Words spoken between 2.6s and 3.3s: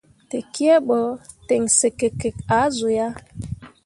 zu yah.